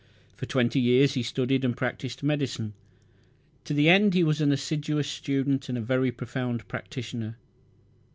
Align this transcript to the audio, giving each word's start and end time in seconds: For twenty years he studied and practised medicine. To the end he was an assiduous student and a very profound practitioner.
For 0.35 0.47
twenty 0.47 0.79
years 0.79 1.13
he 1.13 1.21
studied 1.21 1.63
and 1.63 1.77
practised 1.77 2.23
medicine. 2.23 2.73
To 3.65 3.73
the 3.75 3.87
end 3.87 4.15
he 4.15 4.23
was 4.23 4.41
an 4.41 4.51
assiduous 4.51 5.07
student 5.07 5.69
and 5.69 5.77
a 5.77 5.81
very 5.81 6.11
profound 6.11 6.67
practitioner. 6.67 7.37